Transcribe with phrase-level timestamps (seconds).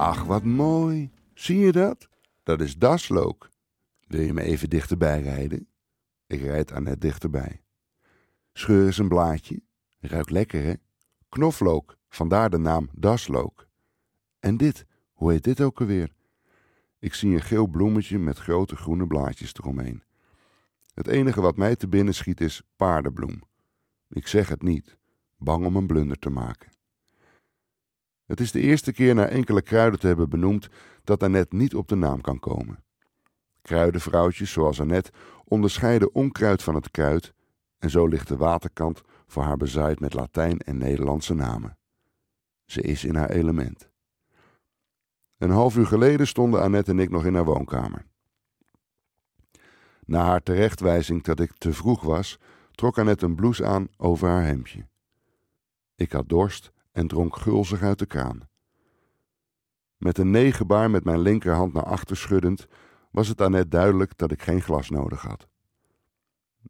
[0.00, 1.10] Ach, wat mooi.
[1.34, 2.08] Zie je dat?
[2.42, 3.50] Dat is daslook.
[4.06, 5.68] Wil je me even dichterbij rijden?
[6.26, 7.62] Ik rijd Annette dichterbij.
[8.52, 9.62] Scheur eens een blaadje.
[10.00, 10.72] Ruikt lekker, hè?
[11.28, 13.68] Knoflook, vandaar de naam daslook.
[14.38, 16.12] En dit, hoe heet dit ook alweer?
[16.98, 20.02] Ik zie een geel bloemetje met grote groene blaadjes eromheen.
[20.94, 23.42] Het enige wat mij te binnen schiet is paardenbloem.
[24.08, 24.96] Ik zeg het niet,
[25.36, 26.79] bang om een blunder te maken.
[28.30, 30.68] Het is de eerste keer na enkele kruiden te hebben benoemd
[31.04, 32.84] dat Annette niet op de naam kan komen.
[33.62, 35.10] Kruidenvrouwtjes zoals Annette
[35.44, 37.32] onderscheiden onkruid van het kruid
[37.78, 41.78] en zo ligt de waterkant voor haar bezaaid met Latijn en Nederlandse namen.
[42.64, 43.88] Ze is in haar element.
[45.38, 48.06] Een half uur geleden stonden Annette en ik nog in haar woonkamer.
[50.04, 52.38] Na haar terechtwijzing dat ik te vroeg was,
[52.70, 54.86] trok Annette een blouse aan over haar hemdje.
[55.94, 58.48] Ik had dorst en dronk gulzig uit de kraan.
[59.96, 62.66] Met een negenbaar met mijn linkerhand naar achter schuddend,
[63.10, 65.48] was het Annette duidelijk dat ik geen glas nodig had.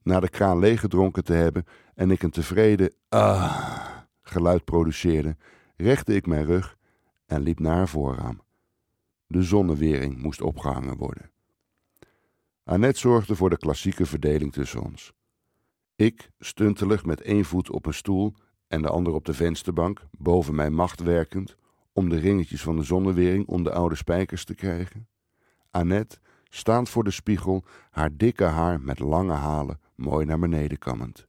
[0.03, 1.65] Na de kraan leeggedronken te hebben
[1.95, 5.37] en ik een tevreden ah geluid produceerde,
[5.77, 6.77] rechte ik mijn rug
[7.27, 8.41] en liep naar haar voorraam.
[9.27, 11.31] De zonnewering moest opgehangen worden.
[12.65, 15.13] Annette zorgde voor de klassieke verdeling tussen ons.
[15.97, 18.35] Ik, stuntelig met één voet op een stoel
[18.71, 21.57] en de ander op de vensterbank, boven mijn macht werkend,
[21.93, 25.09] om de ringetjes van de zonnewering om de oude spijkers te krijgen.
[25.71, 26.19] Annette,
[26.49, 31.27] staand voor de spiegel, haar dikke haar met lange halen mooi naar beneden kammend.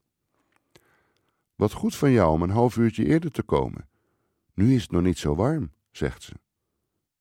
[1.55, 3.89] Wat goed van jou om een half uurtje eerder te komen.
[4.53, 6.33] Nu is het nog niet zo warm, zegt ze.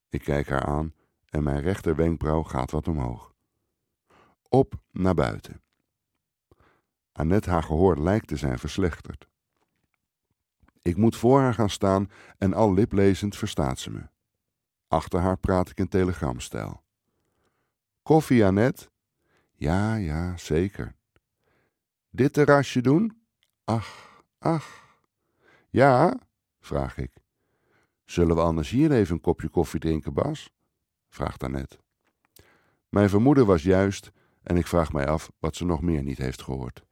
[0.08, 0.94] Ik kijk haar aan
[1.28, 3.34] en mijn rechterwenkbrauw gaat wat omhoog.
[4.48, 5.62] Op naar buiten.
[7.12, 9.29] Annette haar gehoor lijkt te zijn verslechterd.
[10.82, 14.08] Ik moet voor haar gaan staan en al liplezend verstaat ze me.
[14.88, 16.82] Achter haar praat ik in telegramstijl.
[18.02, 18.88] Koffie, Annette?
[19.52, 20.94] Ja, ja, zeker.
[22.10, 23.22] Dit terrasje doen?
[23.64, 24.98] Ach, ach.
[25.70, 26.18] Ja,
[26.60, 27.12] vraag ik.
[28.04, 30.52] Zullen we anders hier even een kopje koffie drinken, Bas?
[31.08, 31.78] vraagt Annette.
[32.88, 36.42] Mijn vermoeden was juist en ik vraag mij af wat ze nog meer niet heeft
[36.42, 36.84] gehoord.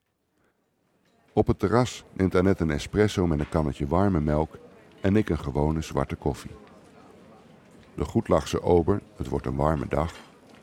[1.32, 4.58] Op het terras neemt Annette een espresso met een kannetje warme melk
[5.00, 6.50] en ik een gewone zwarte koffie.
[7.94, 10.12] De goedlachse ober, het wordt een warme dag,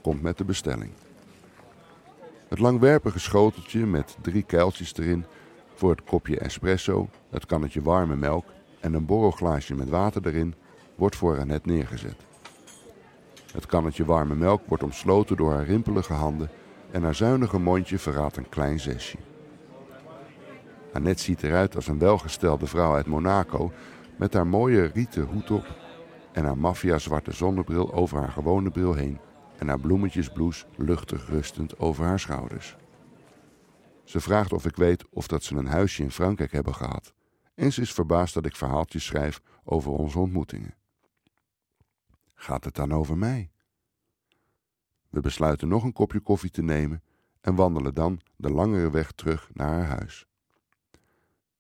[0.01, 0.91] komt met de bestelling.
[2.47, 5.25] Het langwerpige schoteltje met drie kuiltjes erin
[5.73, 8.45] voor het kopje espresso, het kannetje warme melk
[8.79, 10.55] en een borrelglaasje met water erin
[10.95, 12.25] wordt voor Annette neergezet.
[13.51, 16.49] Het kannetje warme melk wordt omsloten door haar rimpelige handen
[16.91, 19.17] en haar zuinige mondje verraadt een klein zesje.
[20.95, 23.71] Annette ziet eruit als een welgestelde vrouw uit Monaco
[24.17, 25.75] met haar mooie rieten hoed op
[26.31, 29.19] en haar maffia-zwarte zonnebril over haar gewone bril heen
[29.57, 32.75] en haar bloemetjesblouse luchtig rustend over haar schouders.
[34.03, 37.13] Ze vraagt of ik weet of dat ze een huisje in Frankrijk hebben gehad
[37.55, 40.75] en ze is verbaasd dat ik verhaaltjes schrijf over onze ontmoetingen.
[42.33, 43.51] Gaat het dan over mij?
[45.09, 47.03] We besluiten nog een kopje koffie te nemen
[47.41, 50.27] en wandelen dan de langere weg terug naar haar huis.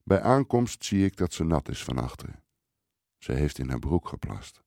[0.07, 2.43] Bij aankomst zie ik dat ze nat is van achteren.
[3.17, 4.63] Ze heeft in haar broek geplast.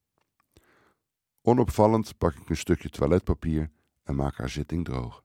[1.42, 3.70] Onopvallend pak ik een stukje toiletpapier
[4.02, 5.24] en maak haar zitting droog.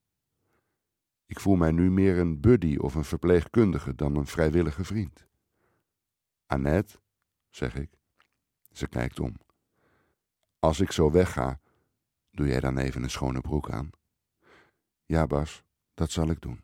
[1.25, 5.28] Ik voel mij nu meer een buddy of een verpleegkundige dan een vrijwillige vriend.
[6.45, 7.00] Annette,
[7.50, 7.97] zeg ik.
[8.72, 9.35] Ze kijkt om.
[10.59, 11.59] Als ik zo wegga,
[12.31, 13.90] doe jij dan even een schone broek aan?
[15.06, 15.63] Ja, Bas,
[15.94, 16.62] dat zal ik doen.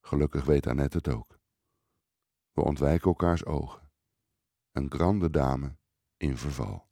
[0.00, 1.39] Gelukkig weet Annette het ook.
[2.52, 3.90] We ontwijken elkaars ogen.
[4.72, 5.76] Een grande dame
[6.16, 6.89] in verval.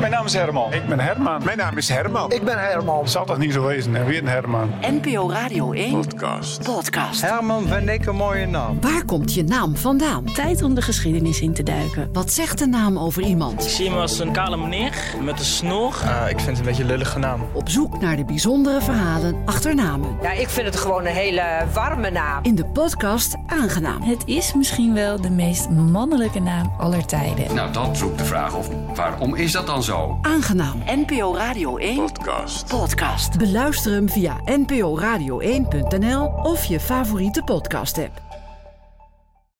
[0.00, 0.72] Mijn naam is Herman.
[0.72, 1.40] Ik ben Herman.
[1.44, 2.32] Mijn naam is Herman.
[2.32, 3.08] Ik ben Herman.
[3.08, 4.04] Zal toch niet zo wezen, hè?
[4.04, 4.70] Weer een Herman.
[4.80, 6.62] NPO Radio 1 Podcast.
[6.64, 7.20] podcast.
[7.20, 8.80] Herman vind ik een mooie naam.
[8.80, 10.24] Waar komt je naam vandaan?
[10.34, 12.08] Tijd om de geschiedenis in te duiken.
[12.12, 13.64] Wat zegt de naam over Ik iemand?
[13.64, 14.92] zie hem als een kale meneer
[15.22, 15.94] met een snor.
[16.04, 17.40] Ah, ik vind het een beetje een lullige naam.
[17.52, 20.16] Op zoek naar de bijzondere verhalen achter namen.
[20.22, 21.42] Ja, ik vind het gewoon een hele
[21.72, 22.38] warme naam.
[22.44, 24.02] In de podcast Aangenaam.
[24.02, 27.54] Het is misschien wel de meest mannelijke naam aller tijden.
[27.54, 29.89] Nou, dat roept de vraag of waarom is dat dan zo?
[30.22, 30.82] Aangenaam.
[30.86, 32.68] NPO Radio 1 Podcast.
[32.68, 33.38] Podcast.
[33.38, 38.29] Beluister hem via nporadio1.nl of je favoriete podcast-app.